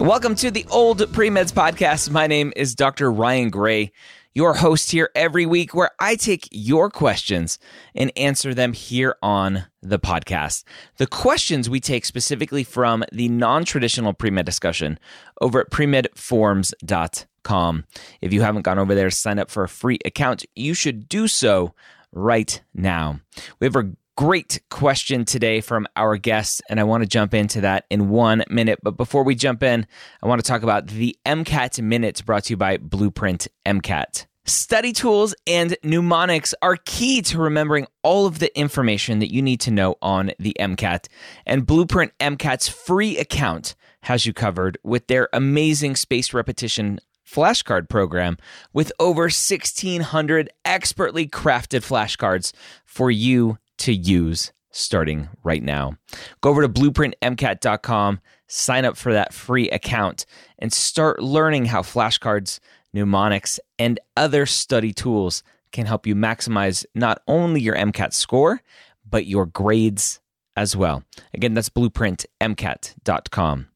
Welcome 0.00 0.34
to 0.36 0.50
the 0.50 0.64
Old 0.70 1.00
Premeds 1.12 1.52
Podcast. 1.52 2.08
My 2.08 2.26
name 2.26 2.54
is 2.56 2.74
Dr. 2.74 3.12
Ryan 3.12 3.50
Gray, 3.50 3.92
your 4.32 4.54
host 4.54 4.90
here 4.90 5.10
every 5.14 5.44
week, 5.44 5.74
where 5.74 5.90
I 6.00 6.16
take 6.16 6.48
your 6.50 6.88
questions 6.88 7.58
and 7.94 8.10
answer 8.16 8.54
them 8.54 8.72
here 8.72 9.16
on 9.22 9.66
the 9.82 9.98
podcast. 9.98 10.64
The 10.96 11.06
questions 11.06 11.68
we 11.68 11.80
take 11.80 12.06
specifically 12.06 12.64
from 12.64 13.04
the 13.12 13.28
non 13.28 13.66
traditional 13.66 14.14
pre 14.14 14.30
med 14.30 14.46
discussion 14.46 14.98
over 15.40 15.60
at 15.60 15.70
premedforums.com 15.70 17.26
com. 17.42 17.84
If 18.20 18.32
you 18.32 18.42
haven't 18.42 18.62
gone 18.62 18.78
over 18.78 18.94
there 18.94 19.10
sign 19.10 19.38
up 19.38 19.50
for 19.50 19.64
a 19.64 19.68
free 19.68 19.98
account, 20.04 20.44
you 20.54 20.74
should 20.74 21.08
do 21.08 21.28
so 21.28 21.74
right 22.12 22.60
now. 22.74 23.20
We 23.58 23.66
have 23.66 23.76
a 23.76 23.92
great 24.20 24.60
question 24.68 25.24
today 25.24 25.62
from 25.62 25.86
our 25.96 26.18
guest, 26.18 26.60
and 26.68 26.78
I 26.78 26.84
want 26.84 27.02
to 27.02 27.08
jump 27.08 27.32
into 27.32 27.62
that 27.62 27.86
in 27.88 28.10
one 28.10 28.44
minute. 28.50 28.78
But 28.82 28.98
before 28.98 29.24
we 29.24 29.34
jump 29.34 29.62
in, 29.62 29.86
I 30.22 30.28
want 30.28 30.44
to 30.44 30.46
talk 30.46 30.62
about 30.62 30.88
the 30.88 31.16
MCAT 31.24 31.82
Minute 31.82 32.22
brought 32.26 32.44
to 32.44 32.52
you 32.52 32.58
by 32.58 32.76
Blueprint 32.76 33.48
MCAT. 33.64 34.26
Study 34.44 34.92
tools 34.92 35.34
and 35.46 35.74
mnemonics 35.82 36.52
are 36.60 36.76
key 36.84 37.22
to 37.22 37.38
remembering 37.38 37.86
all 38.02 38.26
of 38.26 38.40
the 38.40 38.54
information 38.58 39.20
that 39.20 39.32
you 39.32 39.40
need 39.40 39.58
to 39.60 39.70
know 39.70 39.94
on 40.02 40.32
the 40.38 40.54
MCAT. 40.60 41.06
And 41.46 41.64
Blueprint 41.64 42.12
MCAT's 42.20 42.68
free 42.68 43.16
account 43.16 43.74
has 44.02 44.26
you 44.26 44.34
covered 44.34 44.76
with 44.84 45.06
their 45.06 45.30
amazing 45.32 45.96
spaced 45.96 46.34
repetition 46.34 47.00
flashcard 47.26 47.88
program 47.88 48.36
with 48.74 48.92
over 48.98 49.22
1,600 49.22 50.50
expertly 50.66 51.26
crafted 51.26 51.80
flashcards 51.80 52.52
for 52.84 53.10
you 53.10 53.56
to 53.80 53.92
use 53.94 54.52
starting 54.70 55.28
right 55.42 55.62
now. 55.62 55.96
Go 56.40 56.50
over 56.50 56.62
to 56.62 56.68
blueprintmcat.com, 56.68 58.20
sign 58.46 58.84
up 58.84 58.96
for 58.96 59.12
that 59.12 59.34
free 59.34 59.68
account, 59.70 60.26
and 60.58 60.72
start 60.72 61.22
learning 61.22 61.66
how 61.66 61.82
flashcards, 61.82 62.60
mnemonics, 62.92 63.58
and 63.78 64.00
other 64.16 64.46
study 64.46 64.92
tools 64.92 65.42
can 65.72 65.86
help 65.86 66.06
you 66.06 66.14
maximize 66.14 66.84
not 66.94 67.22
only 67.26 67.60
your 67.60 67.76
MCAT 67.76 68.12
score, 68.12 68.62
but 69.08 69.26
your 69.26 69.46
grades 69.46 70.20
as 70.56 70.76
well. 70.76 71.02
Again, 71.34 71.54
that's 71.54 71.68
blueprintmcat.com. 71.68 73.66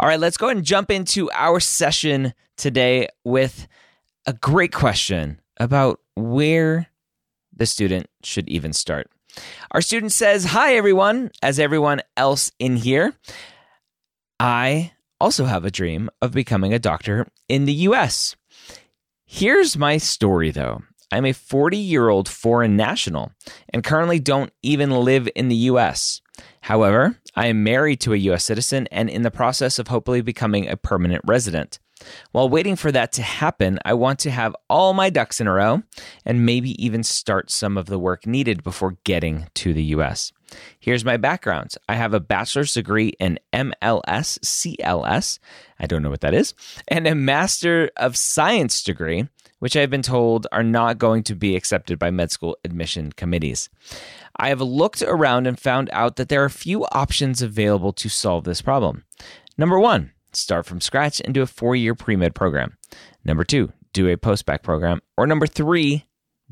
All 0.00 0.08
right, 0.08 0.20
let's 0.20 0.36
go 0.36 0.46
ahead 0.46 0.56
and 0.56 0.64
jump 0.64 0.90
into 0.90 1.30
our 1.32 1.60
session 1.60 2.32
today 2.56 3.08
with 3.24 3.68
a 4.26 4.32
great 4.32 4.72
question 4.72 5.40
about 5.58 6.00
where 6.16 6.88
the 7.54 7.66
student 7.66 8.08
should 8.22 8.48
even 8.48 8.72
start. 8.72 9.10
Our 9.70 9.80
student 9.80 10.12
says, 10.12 10.46
Hi, 10.46 10.74
everyone, 10.74 11.30
as 11.42 11.58
everyone 11.58 12.02
else 12.16 12.50
in 12.58 12.76
here. 12.76 13.14
I 14.40 14.92
also 15.20 15.44
have 15.46 15.64
a 15.64 15.70
dream 15.70 16.10
of 16.22 16.32
becoming 16.32 16.72
a 16.72 16.78
doctor 16.78 17.26
in 17.48 17.64
the 17.64 17.72
US. 17.72 18.36
Here's 19.26 19.76
my 19.76 19.98
story, 19.98 20.50
though. 20.50 20.82
I'm 21.10 21.24
a 21.24 21.32
40 21.32 21.76
year 21.76 22.08
old 22.08 22.28
foreign 22.28 22.76
national 22.76 23.32
and 23.72 23.84
currently 23.84 24.20
don't 24.20 24.52
even 24.62 24.90
live 24.90 25.28
in 25.34 25.48
the 25.48 25.56
US. 25.56 26.20
However, 26.62 27.18
I 27.34 27.46
am 27.46 27.64
married 27.64 28.00
to 28.00 28.12
a 28.12 28.16
US 28.16 28.44
citizen 28.44 28.86
and 28.90 29.08
in 29.08 29.22
the 29.22 29.30
process 29.30 29.78
of 29.78 29.88
hopefully 29.88 30.20
becoming 30.20 30.68
a 30.68 30.76
permanent 30.76 31.22
resident. 31.26 31.78
While 32.32 32.48
waiting 32.48 32.76
for 32.76 32.92
that 32.92 33.12
to 33.12 33.22
happen, 33.22 33.78
I 33.84 33.94
want 33.94 34.18
to 34.20 34.30
have 34.30 34.54
all 34.68 34.94
my 34.94 35.10
ducks 35.10 35.40
in 35.40 35.46
a 35.46 35.52
row 35.52 35.82
and 36.24 36.46
maybe 36.46 36.82
even 36.82 37.02
start 37.02 37.50
some 37.50 37.76
of 37.76 37.86
the 37.86 37.98
work 37.98 38.26
needed 38.26 38.62
before 38.62 38.96
getting 39.04 39.48
to 39.54 39.72
the 39.72 39.84
US. 39.84 40.32
Here's 40.78 41.04
my 41.04 41.16
background 41.16 41.74
I 41.88 41.94
have 41.94 42.14
a 42.14 42.20
bachelor's 42.20 42.74
degree 42.74 43.12
in 43.20 43.38
MLS 43.52 44.38
CLS, 44.40 45.38
I 45.78 45.86
don't 45.86 46.02
know 46.02 46.10
what 46.10 46.22
that 46.22 46.34
is, 46.34 46.54
and 46.88 47.06
a 47.06 47.14
Master 47.14 47.90
of 47.96 48.16
Science 48.16 48.82
degree, 48.82 49.28
which 49.58 49.76
I've 49.76 49.90
been 49.90 50.02
told 50.02 50.46
are 50.52 50.62
not 50.62 50.98
going 50.98 51.22
to 51.24 51.34
be 51.34 51.56
accepted 51.56 51.98
by 51.98 52.10
med 52.10 52.30
school 52.30 52.56
admission 52.64 53.12
committees. 53.12 53.68
I 54.36 54.48
have 54.48 54.60
looked 54.60 55.02
around 55.02 55.46
and 55.46 55.58
found 55.58 55.90
out 55.92 56.16
that 56.16 56.28
there 56.28 56.42
are 56.42 56.46
a 56.46 56.50
few 56.50 56.84
options 56.86 57.42
available 57.42 57.92
to 57.94 58.08
solve 58.08 58.44
this 58.44 58.62
problem. 58.62 59.04
Number 59.56 59.78
one, 59.80 60.12
start 60.32 60.66
from 60.66 60.80
scratch 60.80 61.20
and 61.24 61.34
do 61.34 61.42
a 61.42 61.46
four 61.46 61.76
year 61.76 61.94
pre 61.94 62.16
med 62.16 62.34
program. 62.34 62.76
Number 63.24 63.44
two, 63.44 63.72
do 63.92 64.08
a 64.08 64.16
post 64.16 64.46
bac 64.46 64.62
program. 64.62 65.00
Or 65.16 65.26
number 65.26 65.46
three, 65.46 66.06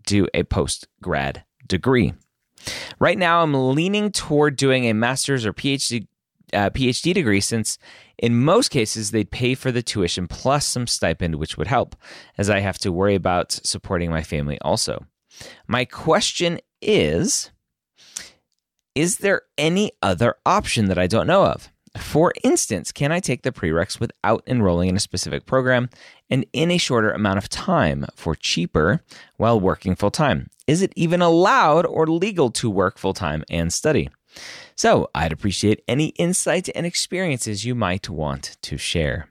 do 0.05 0.27
a 0.35 0.43
post 0.45 0.89
grad 1.03 1.45
degree. 1.67 2.15
Right 2.99 3.19
now, 3.19 3.43
I'm 3.43 3.75
leaning 3.75 4.11
toward 4.11 4.57
doing 4.57 4.87
a 4.87 4.95
master's 4.95 5.45
or 5.47 5.53
PhD, 5.53 6.07
uh, 6.53 6.71
PhD 6.71 7.15
degree 7.15 7.41
since 7.41 7.79
in 8.19 8.37
most 8.37 8.71
cases 8.71 9.11
they'd 9.11 9.31
pay 9.31 9.55
for 9.55 9.71
the 9.71 9.83
tuition 9.83 10.27
plus 10.27 10.67
some 10.67 10.87
stipend, 10.87 11.37
which 11.37 11.59
would 11.59 11.67
help, 11.67 11.97
as 12.39 12.49
I 12.49 12.61
have 12.61 12.79
to 12.79 12.93
worry 12.93 13.15
about 13.15 13.53
supporting 13.53 14.11
my 14.11 14.23
family 14.23 14.59
also. 14.63 15.07
My 15.67 15.85
question 15.85 16.59
is 16.81 17.51
Is 18.95 19.19
there 19.19 19.43
any 19.59 19.93
other 20.03 20.37
option 20.47 20.87
that 20.87 20.99
I 20.99 21.07
don't 21.07 21.27
know 21.27 21.45
of? 21.45 21.71
For 21.99 22.33
instance, 22.43 22.93
can 22.93 23.12
I 23.12 23.21
take 23.21 23.43
the 23.43 23.53
prereqs 23.53 24.01
without 24.01 24.43
enrolling 24.47 24.89
in 24.89 24.97
a 24.97 25.01
specific 25.01 25.47
program 25.47 25.89
and 26.31 26.47
in 26.53 26.71
a 26.71 26.79
shorter 26.79 27.11
amount 27.11 27.39
of 27.39 27.49
time 27.49 28.07
for 28.15 28.34
cheaper 28.34 29.01
while 29.37 29.59
working 29.59 29.97
full 29.97 30.11
time? 30.11 30.49
Is 30.67 30.83
it 30.83 30.93
even 30.97 31.23
allowed 31.23 31.87
or 31.87 32.07
legal 32.07 32.51
to 32.53 32.71
work 32.71 32.99
full 32.99 33.15
time 33.15 33.45
and 33.49 33.73
study? 33.73 34.09
So, 34.75 35.09
I'd 35.15 35.33
appreciate 35.33 35.83
any 35.89 36.09
insights 36.19 36.69
and 36.71 36.84
experiences 36.84 37.65
you 37.65 37.75
might 37.75 38.11
want 38.11 38.59
to 38.63 38.77
share. 38.77 39.28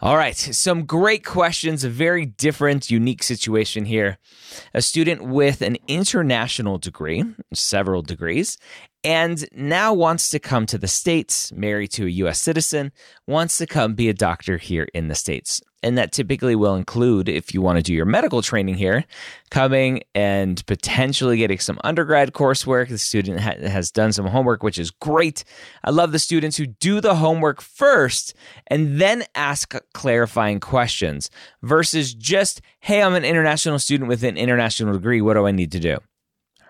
All 0.00 0.16
right, 0.16 0.36
some 0.36 0.86
great 0.86 1.24
questions, 1.24 1.84
a 1.84 1.90
very 1.90 2.24
different, 2.24 2.90
unique 2.90 3.22
situation 3.22 3.84
here. 3.84 4.18
A 4.72 4.80
student 4.80 5.22
with 5.22 5.60
an 5.60 5.76
international 5.86 6.78
degree, 6.78 7.24
several 7.52 8.02
degrees, 8.02 8.56
and 9.02 9.46
now 9.52 9.94
wants 9.94 10.30
to 10.30 10.38
come 10.38 10.66
to 10.66 10.78
the 10.78 10.88
States, 10.88 11.52
married 11.52 11.88
to 11.92 12.06
a 12.06 12.10
US 12.10 12.38
citizen, 12.38 12.92
wants 13.26 13.58
to 13.58 13.66
come 13.66 13.94
be 13.94 14.08
a 14.08 14.14
doctor 14.14 14.58
here 14.58 14.88
in 14.92 15.08
the 15.08 15.14
States. 15.14 15.62
And 15.82 15.96
that 15.96 16.12
typically 16.12 16.54
will 16.54 16.74
include, 16.74 17.26
if 17.26 17.54
you 17.54 17.62
want 17.62 17.78
to 17.78 17.82
do 17.82 17.94
your 17.94 18.04
medical 18.04 18.42
training 18.42 18.74
here, 18.74 19.06
coming 19.50 20.02
and 20.14 20.64
potentially 20.66 21.38
getting 21.38 21.58
some 21.58 21.78
undergrad 21.82 22.32
coursework. 22.32 22.90
The 22.90 22.98
student 22.98 23.40
ha- 23.40 23.56
has 23.66 23.90
done 23.90 24.12
some 24.12 24.26
homework, 24.26 24.62
which 24.62 24.78
is 24.78 24.90
great. 24.90 25.42
I 25.82 25.88
love 25.90 26.12
the 26.12 26.18
students 26.18 26.58
who 26.58 26.66
do 26.66 27.00
the 27.00 27.14
homework 27.14 27.62
first 27.62 28.34
and 28.66 29.00
then 29.00 29.24
ask 29.34 29.74
clarifying 29.94 30.60
questions 30.60 31.30
versus 31.62 32.12
just, 32.12 32.60
hey, 32.80 33.02
I'm 33.02 33.14
an 33.14 33.24
international 33.24 33.78
student 33.78 34.08
with 34.08 34.22
an 34.22 34.36
international 34.36 34.92
degree. 34.92 35.22
What 35.22 35.34
do 35.34 35.46
I 35.46 35.52
need 35.52 35.72
to 35.72 35.80
do? 35.80 35.96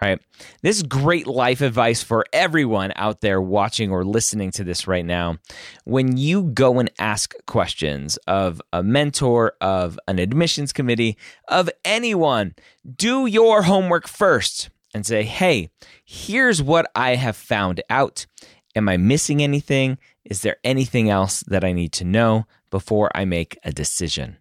Right? 0.00 0.20
This 0.62 0.76
is 0.76 0.82
great 0.82 1.26
life 1.26 1.60
advice 1.60 2.02
for 2.02 2.24
everyone 2.32 2.92
out 2.96 3.20
there 3.20 3.40
watching 3.40 3.90
or 3.90 4.04
listening 4.04 4.50
to 4.52 4.64
this 4.64 4.86
right 4.86 5.04
now. 5.04 5.38
When 5.84 6.16
you 6.16 6.44
go 6.44 6.78
and 6.78 6.90
ask 6.98 7.34
questions 7.46 8.16
of 8.26 8.62
a 8.72 8.82
mentor, 8.82 9.54
of 9.60 9.98
an 10.08 10.18
admissions 10.18 10.72
committee, 10.72 11.16
of 11.48 11.70
anyone, 11.84 12.54
do 12.96 13.26
your 13.26 13.62
homework 13.62 14.08
first 14.08 14.70
and 14.94 15.06
say, 15.06 15.22
hey, 15.22 15.70
here's 16.04 16.62
what 16.62 16.90
I 16.94 17.16
have 17.16 17.36
found 17.36 17.82
out. 17.90 18.26
Am 18.74 18.88
I 18.88 18.96
missing 18.96 19.42
anything? 19.42 19.98
Is 20.24 20.42
there 20.42 20.56
anything 20.64 21.10
else 21.10 21.42
that 21.46 21.64
I 21.64 21.72
need 21.72 21.92
to 21.94 22.04
know 22.04 22.46
before 22.70 23.10
I 23.14 23.24
make 23.24 23.58
a 23.64 23.72
decision? 23.72 24.36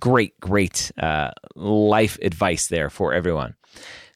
Great, 0.00 0.38
great 0.40 0.90
uh, 1.00 1.30
life 1.54 2.18
advice 2.22 2.68
there 2.68 2.90
for 2.90 3.12
everyone. 3.12 3.54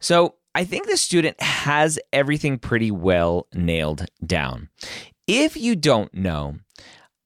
So 0.00 0.34
I 0.54 0.64
think 0.64 0.86
the 0.86 0.96
student 0.96 1.40
has 1.40 1.98
everything 2.12 2.58
pretty 2.58 2.90
well 2.90 3.46
nailed 3.54 4.06
down. 4.24 4.68
If 5.26 5.56
you 5.56 5.76
don't 5.76 6.12
know, 6.14 6.56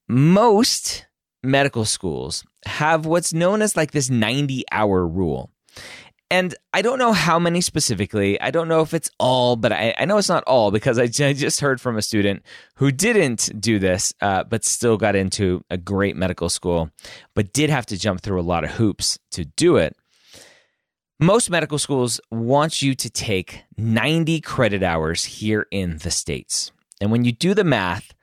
most 0.09 1.07
medical 1.43 1.85
schools 1.85 2.45
have 2.67 3.07
what's 3.07 3.33
known 3.33 3.63
as 3.63 3.77
like 3.77 3.93
this 3.93 4.11
90 4.11 4.65
hour 4.71 5.07
rule. 5.07 5.51
And 6.33 6.55
I 6.73 6.81
don't 6.81 6.99
know 6.99 7.13
how 7.13 7.39
many 7.39 7.61
specifically. 7.61 8.41
I 8.41 8.51
don't 8.51 8.67
know 8.67 8.81
if 8.81 8.95
it's 8.95 9.11
all, 9.19 9.55
but 9.55 9.71
I, 9.71 9.95
I 9.99 10.07
know 10.07 10.17
it's 10.17 10.31
not 10.31 10.43
all 10.45 10.71
because 10.71 10.99
I, 10.99 11.03
I, 11.27 11.35
just 11.35 11.61
heard 11.61 11.79
from 11.79 11.99
a 11.99 12.03
student 12.03 12.43
who 12.77 12.91
didn't 12.91 13.51
do 13.61 13.79
this, 13.79 14.15
uh, 14.23 14.43
but 14.45 14.65
still 14.65 14.97
got 14.97 15.15
into 15.15 15.63
a 15.69 15.77
great 15.77 16.17
medical 16.17 16.49
school, 16.49 16.89
but 17.35 17.53
did 17.53 17.69
have 17.69 17.85
to 17.85 17.99
jump 17.99 18.23
through 18.23 18.41
a 18.41 18.49
lot 18.49 18.65
of 18.65 18.71
hoops 18.71 19.19
to 19.33 19.45
do 19.45 19.77
it. 19.77 19.95
Most 21.21 21.51
medical 21.51 21.79
schools 21.79 22.19
want 22.31 22.81
you 22.81 22.95
to 22.95 23.11
take 23.11 23.65
90 23.77 24.41
credit 24.41 24.83
hours 24.83 25.25
here 25.27 25.67
in 25.71 25.99
the 25.99 26.11
States. 26.11 26.73
And 27.03 27.13
when 27.13 27.27
you 27.27 27.33
do 27.33 27.53
the 27.53 27.63
math, 27.63 28.15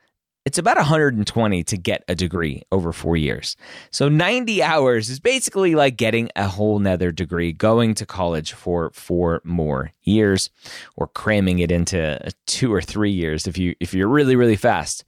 it's 0.46 0.58
about 0.58 0.76
120 0.76 1.64
to 1.64 1.76
get 1.76 2.02
a 2.08 2.14
degree 2.14 2.62
over 2.72 2.92
four 2.92 3.16
years. 3.16 3.56
So 3.90 4.08
90 4.08 4.62
hours 4.62 5.10
is 5.10 5.20
basically 5.20 5.74
like 5.74 5.96
getting 5.96 6.30
a 6.34 6.48
whole 6.48 6.78
nother 6.78 7.12
degree, 7.12 7.52
going 7.52 7.94
to 7.94 8.06
college 8.06 8.52
for 8.52 8.90
four 8.94 9.42
more 9.44 9.92
years, 10.02 10.50
or 10.96 11.08
cramming 11.08 11.58
it 11.58 11.70
into 11.70 12.18
two 12.46 12.72
or 12.72 12.80
three 12.80 13.10
years 13.12 13.46
if 13.46 13.58
you 13.58 13.74
if 13.80 13.92
you're 13.92 14.08
really 14.08 14.36
really 14.36 14.56
fast. 14.56 15.04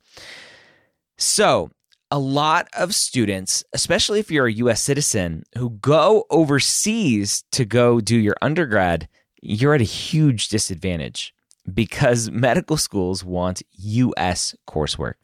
So 1.17 1.71
a 2.11 2.19
lot 2.19 2.69
of 2.75 2.95
students, 2.95 3.65
especially 3.73 4.21
if 4.21 4.31
you're 4.31 4.47
a 4.47 4.53
US 4.53 4.83
citizen, 4.83 5.45
who 5.57 5.71
go 5.71 6.27
overseas 6.29 7.43
to 7.53 7.65
go 7.65 8.01
do 8.01 8.17
your 8.17 8.37
undergrad, 8.43 9.09
you're 9.41 9.75
at 9.75 9.81
a 9.81 9.85
huge 9.85 10.49
disadvantage 10.49 11.35
because 11.73 12.31
medical 12.31 12.77
schools 12.77 13.25
want 13.25 13.63
US 13.73 14.55
coursework. 14.69 15.15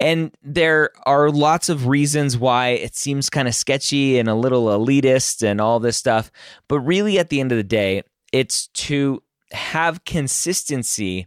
And 0.00 0.36
there 0.42 0.90
are 1.06 1.30
lots 1.30 1.68
of 1.68 1.86
reasons 1.86 2.36
why 2.36 2.68
it 2.68 2.94
seems 2.96 3.30
kind 3.30 3.48
of 3.48 3.54
sketchy 3.54 4.18
and 4.18 4.28
a 4.28 4.34
little 4.34 4.66
elitist 4.66 5.42
and 5.42 5.60
all 5.60 5.80
this 5.80 5.96
stuff. 5.96 6.30
But 6.68 6.80
really, 6.80 7.18
at 7.18 7.30
the 7.30 7.40
end 7.40 7.52
of 7.52 7.58
the 7.58 7.64
day, 7.64 8.02
it's 8.32 8.68
to 8.68 9.22
have 9.52 10.04
consistency 10.04 11.26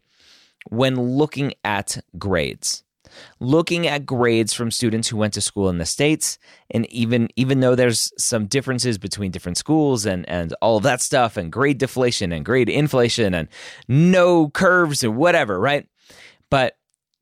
when 0.69 0.99
looking 0.99 1.53
at 1.63 1.97
grades 2.17 2.83
looking 3.39 3.87
at 3.87 4.05
grades 4.05 4.53
from 4.53 4.71
students 4.71 5.07
who 5.07 5.17
went 5.17 5.33
to 5.33 5.41
school 5.41 5.69
in 5.69 5.77
the 5.77 5.85
states 5.85 6.37
and 6.71 6.85
even 6.91 7.29
even 7.35 7.59
though 7.59 7.75
there's 7.75 8.11
some 8.17 8.45
differences 8.45 8.97
between 8.97 9.31
different 9.31 9.57
schools 9.57 10.05
and 10.05 10.27
and 10.29 10.53
all 10.61 10.77
of 10.77 10.83
that 10.83 11.01
stuff 11.01 11.37
and 11.37 11.51
grade 11.51 11.77
deflation 11.77 12.31
and 12.31 12.45
grade 12.45 12.69
inflation 12.69 13.33
and 13.33 13.47
no 13.87 14.49
curves 14.49 15.03
and 15.03 15.15
whatever 15.15 15.59
right? 15.59 15.87
But 16.49 16.75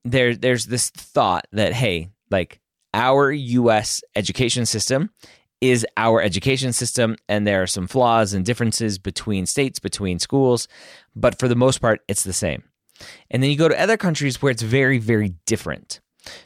there 0.03 0.35
there's 0.35 0.65
this 0.65 0.89
thought 0.89 1.45
that 1.51 1.73
hey 1.73 2.09
like 2.31 2.59
our 2.93 3.31
US 3.31 4.01
education 4.15 4.65
system 4.65 5.09
is 5.59 5.85
our 5.97 6.21
education 6.21 6.71
system 6.71 7.15
and 7.27 7.45
there 7.45 7.63
are 7.63 7.67
some 7.67 7.87
flaws 7.87 8.33
and 8.33 8.45
differences 8.45 8.97
between 8.97 9.45
states 9.45 9.79
between 9.79 10.19
schools 10.19 10.67
but 11.15 11.39
for 11.39 11.47
the 11.47 11.55
most 11.55 11.79
part 11.79 12.01
it's 12.07 12.23
the 12.23 12.33
same 12.33 12.63
and 13.29 13.41
then 13.41 13.49
you 13.49 13.57
go 13.57 13.67
to 13.67 13.79
other 13.79 13.97
countries 13.97 14.41
where 14.41 14.51
it's 14.51 14.61
very, 14.61 14.97
very 14.97 15.35
different. 15.45 15.99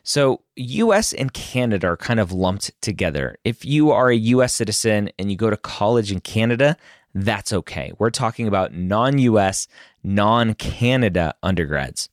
So, 0.03 0.41
US 0.55 1.13
and 1.13 1.33
Canada 1.33 1.87
are 1.87 1.97
kind 1.97 2.19
of 2.19 2.31
lumped 2.31 2.71
together. 2.81 3.37
If 3.43 3.65
you 3.65 3.91
are 3.91 4.09
a 4.09 4.15
US 4.15 4.53
citizen 4.53 5.09
and 5.17 5.31
you 5.31 5.37
go 5.37 5.49
to 5.49 5.57
college 5.57 6.11
in 6.11 6.19
Canada, 6.19 6.77
that's 7.13 7.51
okay. 7.51 7.91
We're 7.97 8.09
talking 8.09 8.47
about 8.47 8.73
non 8.73 9.17
US, 9.17 9.67
non 10.03 10.53
Canada 10.53 11.33
undergrads. 11.43 12.09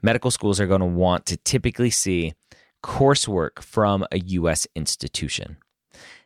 Medical 0.00 0.30
schools 0.30 0.60
are 0.60 0.66
going 0.66 0.80
to 0.80 0.86
want 0.86 1.26
to 1.26 1.36
typically 1.38 1.90
see 1.90 2.34
coursework 2.82 3.60
from 3.60 4.06
a 4.12 4.18
US 4.20 4.66
institution. 4.74 5.56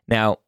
Now, 0.06 0.38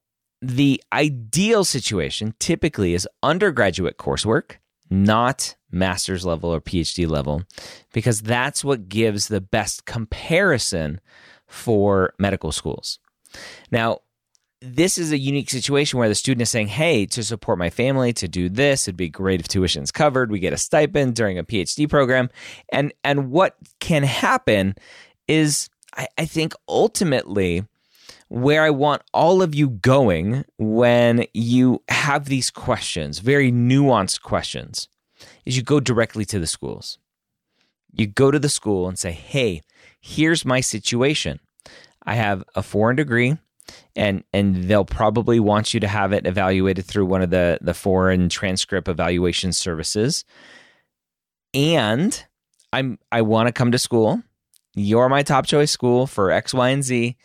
the 0.42 0.82
ideal 0.92 1.64
situation 1.64 2.34
typically 2.38 2.92
is 2.94 3.08
undergraduate 3.22 3.96
coursework 3.96 4.56
not 4.94 5.56
master's 5.70 6.24
level 6.24 6.54
or 6.54 6.60
PhD 6.60 7.08
level, 7.08 7.42
because 7.92 8.22
that's 8.22 8.64
what 8.64 8.88
gives 8.88 9.28
the 9.28 9.40
best 9.40 9.84
comparison 9.84 11.00
for 11.46 12.14
medical 12.18 12.52
schools. 12.52 12.98
Now, 13.70 14.00
this 14.60 14.96
is 14.96 15.12
a 15.12 15.18
unique 15.18 15.50
situation 15.50 15.98
where 15.98 16.08
the 16.08 16.14
student 16.14 16.42
is 16.42 16.50
saying, 16.50 16.68
Hey, 16.68 17.06
to 17.06 17.22
support 17.22 17.58
my 17.58 17.70
family, 17.70 18.12
to 18.14 18.28
do 18.28 18.48
this, 18.48 18.88
it'd 18.88 18.96
be 18.96 19.10
great 19.10 19.40
if 19.40 19.48
tuition's 19.48 19.92
covered. 19.92 20.30
We 20.30 20.38
get 20.38 20.52
a 20.52 20.58
stipend 20.58 21.14
during 21.16 21.38
a 21.38 21.44
PhD 21.44 21.88
program. 21.88 22.30
And 22.72 22.92
and 23.02 23.30
what 23.30 23.56
can 23.80 24.04
happen 24.04 24.74
is 25.28 25.68
I, 25.96 26.08
I 26.16 26.24
think 26.24 26.54
ultimately 26.68 27.64
where 28.28 28.62
I 28.62 28.70
want 28.70 29.02
all 29.12 29.42
of 29.42 29.54
you 29.54 29.68
going 29.68 30.44
when 30.58 31.26
you 31.32 31.82
have 31.88 32.26
these 32.26 32.50
questions, 32.50 33.18
very 33.18 33.52
nuanced 33.52 34.22
questions, 34.22 34.88
is 35.44 35.56
you 35.56 35.62
go 35.62 35.80
directly 35.80 36.24
to 36.26 36.38
the 36.38 36.46
schools. 36.46 36.98
You 37.92 38.06
go 38.06 38.30
to 38.30 38.38
the 38.38 38.48
school 38.48 38.88
and 38.88 38.98
say, 38.98 39.12
hey, 39.12 39.62
here's 40.00 40.44
my 40.44 40.60
situation. 40.60 41.40
I 42.04 42.14
have 42.14 42.44
a 42.54 42.62
foreign 42.62 42.96
degree 42.96 43.38
and 43.96 44.24
and 44.32 44.64
they'll 44.64 44.84
probably 44.84 45.40
want 45.40 45.74
you 45.74 45.80
to 45.80 45.88
have 45.88 46.12
it 46.12 46.26
evaluated 46.26 46.84
through 46.84 47.06
one 47.06 47.22
of 47.22 47.30
the 47.30 47.58
the 47.60 47.74
foreign 47.74 48.28
transcript 48.28 48.88
evaluation 48.88 49.52
services 49.52 50.24
and 51.54 52.26
i'm 52.72 52.98
i 53.10 53.22
want 53.22 53.46
to 53.46 53.52
come 53.52 53.72
to 53.72 53.78
school 53.78 54.22
you're 54.74 55.08
my 55.08 55.22
top 55.22 55.46
choice 55.46 55.70
school 55.70 56.06
for 56.06 56.30
x 56.30 56.52
y 56.52 56.68
and 56.70 56.84
z 56.84 57.16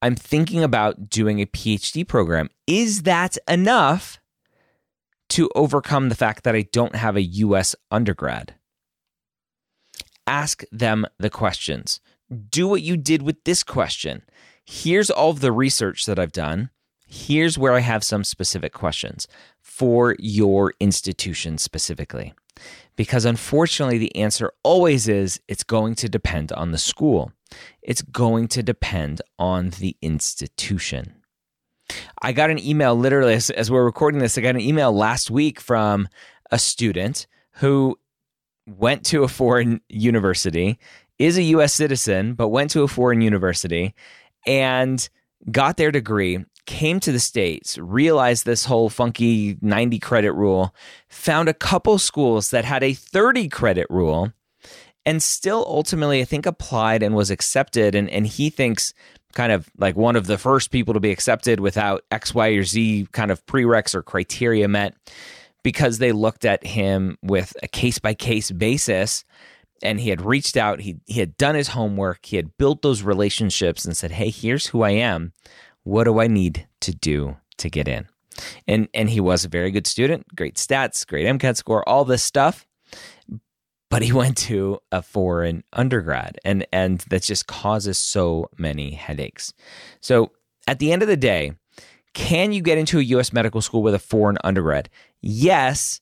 I'm 0.00 0.14
thinking 0.14 0.62
about 0.62 1.10
doing 1.10 1.40
a 1.40 1.46
PhD 1.46 2.06
program. 2.06 2.50
Is 2.66 3.02
that 3.02 3.36
enough 3.48 4.20
to 5.30 5.50
overcome 5.54 6.08
the 6.08 6.14
fact 6.14 6.44
that 6.44 6.54
I 6.54 6.62
don't 6.72 6.94
have 6.94 7.16
a 7.16 7.22
US 7.22 7.74
undergrad? 7.90 8.54
Ask 10.26 10.62
them 10.70 11.06
the 11.18 11.30
questions. 11.30 12.00
Do 12.50 12.68
what 12.68 12.82
you 12.82 12.96
did 12.96 13.22
with 13.22 13.42
this 13.44 13.62
question. 13.62 14.22
Here's 14.64 15.10
all 15.10 15.30
of 15.30 15.40
the 15.40 15.52
research 15.52 16.06
that 16.06 16.18
I've 16.18 16.32
done. 16.32 16.70
Here's 17.06 17.56
where 17.56 17.72
I 17.72 17.80
have 17.80 18.04
some 18.04 18.22
specific 18.22 18.74
questions 18.74 19.26
for 19.62 20.14
your 20.18 20.74
institution 20.78 21.56
specifically. 21.56 22.34
Because 22.94 23.24
unfortunately, 23.24 23.98
the 23.98 24.14
answer 24.14 24.52
always 24.62 25.08
is 25.08 25.40
it's 25.48 25.64
going 25.64 25.94
to 25.96 26.08
depend 26.08 26.52
on 26.52 26.70
the 26.70 26.78
school 26.78 27.32
it's 27.82 28.02
going 28.02 28.48
to 28.48 28.62
depend 28.62 29.20
on 29.38 29.70
the 29.70 29.96
institution. 30.02 31.22
I 32.20 32.32
got 32.32 32.50
an 32.50 32.58
email 32.58 32.94
literally 32.94 33.34
as, 33.34 33.50
as, 33.50 33.70
we're 33.70 33.84
recording 33.84 34.20
this. 34.20 34.36
I 34.36 34.42
got 34.42 34.54
an 34.54 34.60
email 34.60 34.92
last 34.92 35.30
week 35.30 35.60
from 35.60 36.08
a 36.50 36.58
student 36.58 37.26
who 37.52 37.98
went 38.66 39.04
to 39.06 39.22
a 39.22 39.28
foreign 39.28 39.80
university, 39.88 40.78
is 41.18 41.38
a 41.38 41.42
US 41.42 41.72
citizen, 41.74 42.34
but 42.34 42.48
went 42.48 42.70
to 42.72 42.82
a 42.82 42.88
foreign 42.88 43.20
university 43.20 43.94
and 44.46 45.08
got 45.50 45.76
their 45.76 45.90
degree, 45.90 46.44
came 46.66 47.00
to 47.00 47.12
the 47.12 47.18
States, 47.18 47.78
realized 47.78 48.44
this 48.44 48.66
whole 48.66 48.90
funky 48.90 49.56
90 49.62 49.98
credit 49.98 50.32
rule, 50.32 50.74
found 51.08 51.48
a 51.48 51.54
couple 51.54 51.98
schools 51.98 52.50
that 52.50 52.64
had 52.64 52.82
a 52.82 52.92
30 52.92 53.48
credit 53.48 53.86
rule 53.88 54.32
and 55.08 55.22
still 55.22 55.64
ultimately 55.66 56.20
I 56.20 56.26
think 56.26 56.44
applied 56.44 57.02
and 57.02 57.14
was 57.14 57.30
accepted 57.30 57.94
and 57.94 58.10
and 58.10 58.26
he 58.26 58.50
thinks 58.50 58.92
kind 59.32 59.52
of 59.52 59.70
like 59.78 59.96
one 59.96 60.16
of 60.16 60.26
the 60.26 60.36
first 60.36 60.70
people 60.70 60.92
to 60.94 61.00
be 61.00 61.10
accepted 61.10 61.60
without 61.60 62.04
X, 62.10 62.34
Y, 62.34 62.48
or 62.48 62.62
Z 62.62 63.08
kind 63.12 63.30
of 63.30 63.44
prereqs 63.46 63.94
or 63.94 64.02
criteria 64.02 64.68
met 64.68 64.94
because 65.62 65.98
they 65.98 66.12
looked 66.12 66.44
at 66.44 66.64
him 66.64 67.16
with 67.22 67.56
a 67.62 67.68
case 67.68 67.98
by 67.98 68.12
case 68.12 68.50
basis 68.50 69.24
and 69.82 70.00
he 70.00 70.10
had 70.10 70.20
reached 70.20 70.56
out, 70.56 70.80
he, 70.80 70.96
he 71.06 71.20
had 71.20 71.36
done 71.36 71.54
his 71.54 71.68
homework, 71.68 72.26
he 72.26 72.36
had 72.36 72.56
built 72.58 72.82
those 72.82 73.02
relationships 73.02 73.84
and 73.84 73.96
said, 73.96 74.10
Hey, 74.10 74.28
here's 74.28 74.66
who 74.66 74.82
I 74.82 74.90
am. 74.90 75.32
What 75.84 76.04
do 76.04 76.20
I 76.20 76.26
need 76.26 76.66
to 76.80 76.94
do 76.94 77.36
to 77.58 77.70
get 77.70 77.88
in? 77.88 78.08
And 78.66 78.88
and 78.92 79.08
he 79.08 79.20
was 79.20 79.44
a 79.44 79.48
very 79.48 79.70
good 79.70 79.86
student, 79.86 80.36
great 80.36 80.56
stats, 80.56 81.06
great 81.06 81.26
MCAT 81.26 81.56
score, 81.56 81.88
all 81.88 82.04
this 82.04 82.22
stuff 82.22 82.67
but 83.90 84.02
he 84.02 84.12
went 84.12 84.36
to 84.36 84.78
a 84.92 85.02
foreign 85.02 85.64
undergrad 85.72 86.38
and 86.44 86.66
and 86.72 87.00
that 87.10 87.22
just 87.22 87.46
causes 87.46 87.98
so 87.98 88.48
many 88.58 88.92
headaches. 88.92 89.52
So 90.00 90.32
at 90.66 90.78
the 90.78 90.92
end 90.92 91.02
of 91.02 91.08
the 91.08 91.16
day 91.16 91.52
can 92.14 92.52
you 92.52 92.62
get 92.62 92.78
into 92.78 92.98
a 92.98 93.02
US 93.02 93.32
medical 93.32 93.60
school 93.60 93.82
with 93.82 93.94
a 93.94 93.98
foreign 93.98 94.38
undergrad? 94.44 94.88
Yes 95.20 96.00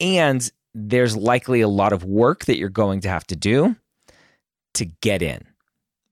and 0.00 0.50
there's 0.74 1.16
likely 1.16 1.60
a 1.60 1.68
lot 1.68 1.92
of 1.92 2.04
work 2.04 2.46
that 2.46 2.58
you're 2.58 2.68
going 2.68 3.00
to 3.00 3.08
have 3.08 3.26
to 3.28 3.36
do 3.36 3.76
to 4.74 4.84
get 4.84 5.22
in 5.22 5.46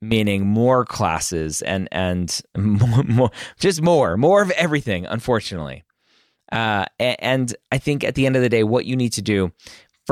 meaning 0.01 0.47
more 0.47 0.85
classes 0.85 1.63
and 1.63 1.89
and 1.93 2.43
more, 2.57 3.03
more 3.05 3.31
just 3.59 3.81
more 3.81 4.17
more 4.17 4.43
of 4.43 4.51
everything 4.53 5.07
unfortunately. 5.07 5.85
Uh, 6.51 6.85
and 6.99 7.57
I 7.73 7.79
think 7.79 8.05
at 8.05 8.15
the 8.15 8.27
end 8.27 8.37
of 8.37 8.43
the 8.43 8.51
day, 8.51 8.63
what 8.63 8.85
you 8.85 8.95
need 8.95 9.15
to 9.15 9.23
do 9.23 9.53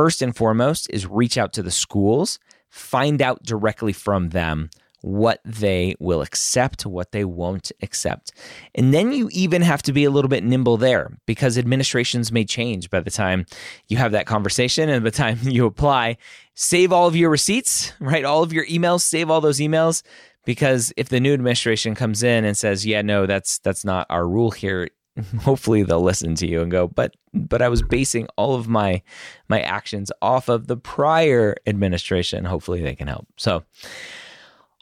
First 0.01 0.23
and 0.23 0.35
foremost 0.35 0.89
is 0.89 1.07
reach 1.07 1.37
out 1.37 1.53
to 1.53 1.63
the 1.63 1.71
schools, 1.71 2.39
find 2.71 3.21
out 3.21 3.43
directly 3.43 3.93
from 3.93 4.31
them 4.31 4.71
what 5.03 5.41
they 5.45 5.95
will 6.01 6.23
accept, 6.23 6.87
what 6.87 7.13
they 7.13 7.23
won't 7.23 7.71
accept. 7.83 8.33
And 8.75 8.95
then 8.95 9.13
you 9.13 9.29
even 9.31 9.61
have 9.61 9.83
to 9.83 9.93
be 9.93 10.05
a 10.05 10.11
little 10.11 10.31
bit 10.31 10.43
nimble 10.43 10.79
there 10.79 11.19
because 11.27 11.59
administrations 11.59 12.33
may 12.33 12.47
change 12.47 12.89
by 12.89 13.01
the 13.01 13.11
time 13.11 13.45
you 13.89 13.99
have 13.99 14.13
that 14.13 14.25
conversation 14.25 14.89
and 14.89 15.05
the 15.05 15.11
time 15.11 15.39
you 15.43 15.67
apply. 15.67 16.17
Save 16.55 16.95
all 16.95 17.07
of 17.07 17.15
your 17.15 17.29
receipts, 17.29 17.93
right? 18.01 18.25
All 18.25 18.43
of 18.43 18.55
your 18.55 18.65
emails, 18.69 19.03
save 19.03 19.31
all 19.31 19.43
those 19.43 19.59
emails 19.59 20.03
because 20.47 20.95
if 20.97 21.11
the 21.11 21.21
new 21.21 21.35
administration 21.35 21.95
comes 21.95 22.23
in 22.23 22.47
and 22.47 22.57
says, 22.57 22.87
"Yeah, 22.87 23.03
no, 23.03 23.27
that's 23.27 23.59
that's 23.59 23.85
not 23.85 24.07
our 24.09 24.27
rule 24.27 24.51
here," 24.51 24.89
hopefully 25.41 25.83
they'll 25.83 26.03
listen 26.03 26.35
to 26.37 26.47
you 26.47 26.63
and 26.63 26.71
go, 26.71 26.89
"But 26.89 27.15
but 27.33 27.63
I 27.63 27.69
was 27.69 27.83
basing 27.83 28.29
all 28.37 28.55
of 28.55 28.69
my 28.69 29.03
my 29.49 29.61
actions 29.61 30.13
off 30.23 30.49
of 30.49 30.67
the 30.67 30.77
prior 30.77 31.57
administration. 31.67 32.45
Hopefully 32.45 32.81
they 32.81 32.95
can 32.95 33.09
help." 33.09 33.27
So 33.37 33.65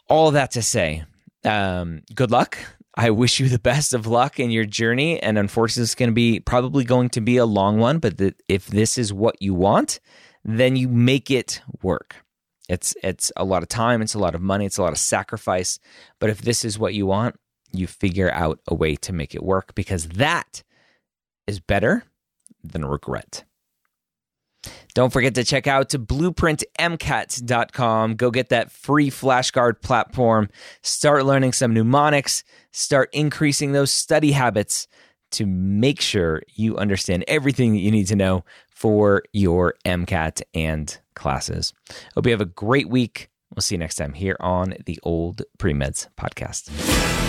all 0.07 0.31
that 0.31 0.51
to 0.51 0.61
say, 0.61 1.03
um, 1.45 2.01
good 2.13 2.31
luck. 2.31 2.57
I 2.95 3.11
wish 3.11 3.39
you 3.39 3.47
the 3.47 3.59
best 3.59 3.93
of 3.93 4.07
luck 4.07 4.39
in 4.39 4.51
your 4.51 4.65
journey. 4.65 5.21
And 5.21 5.37
unfortunately, 5.37 5.83
it's 5.83 5.95
going 5.95 6.09
to 6.09 6.13
be 6.13 6.39
probably 6.39 6.83
going 6.83 7.09
to 7.11 7.21
be 7.21 7.37
a 7.37 7.45
long 7.45 7.77
one. 7.77 7.99
But 7.99 8.17
the, 8.17 8.35
if 8.47 8.67
this 8.67 8.97
is 8.97 9.13
what 9.13 9.41
you 9.41 9.53
want, 9.53 9.99
then 10.43 10.75
you 10.75 10.89
make 10.89 11.31
it 11.31 11.61
work. 11.81 12.15
It's 12.67 12.93
it's 13.01 13.31
a 13.35 13.43
lot 13.43 13.63
of 13.63 13.69
time, 13.69 14.01
it's 14.01 14.13
a 14.13 14.19
lot 14.19 14.35
of 14.35 14.41
money, 14.41 14.65
it's 14.65 14.77
a 14.77 14.83
lot 14.83 14.91
of 14.91 14.99
sacrifice. 14.99 15.79
But 16.19 16.29
if 16.29 16.41
this 16.41 16.63
is 16.63 16.77
what 16.77 16.93
you 16.93 17.07
want, 17.07 17.35
you 17.71 17.87
figure 17.87 18.31
out 18.31 18.59
a 18.67 18.75
way 18.75 18.95
to 18.97 19.13
make 19.13 19.33
it 19.35 19.43
work 19.43 19.73
because 19.75 20.07
that 20.09 20.63
is 21.47 21.59
better 21.59 22.03
than 22.63 22.85
regret. 22.85 23.43
Don't 24.93 25.11
forget 25.13 25.35
to 25.35 25.45
check 25.45 25.67
out 25.67 25.89
blueprintmcat.com. 25.89 28.15
Go 28.15 28.31
get 28.31 28.49
that 28.49 28.71
free 28.71 29.09
flashcard 29.09 29.81
platform. 29.81 30.49
Start 30.81 31.25
learning 31.25 31.53
some 31.53 31.73
mnemonics. 31.73 32.43
Start 32.71 33.09
increasing 33.13 33.71
those 33.71 33.89
study 33.91 34.33
habits 34.33 34.89
to 35.31 35.45
make 35.45 36.01
sure 36.01 36.41
you 36.55 36.75
understand 36.77 37.23
everything 37.27 37.73
that 37.73 37.79
you 37.79 37.91
need 37.91 38.07
to 38.07 38.15
know 38.15 38.43
for 38.69 39.21
your 39.31 39.75
MCAT 39.85 40.41
and 40.53 40.99
classes. 41.13 41.73
Hope 42.15 42.25
you 42.25 42.31
have 42.31 42.41
a 42.41 42.45
great 42.45 42.89
week. 42.89 43.29
We'll 43.53 43.61
see 43.61 43.75
you 43.75 43.79
next 43.79 43.95
time 43.95 44.13
here 44.13 44.37
on 44.39 44.75
the 44.85 44.97
Old 45.03 45.43
Premeds 45.59 46.07
podcast. 46.17 47.28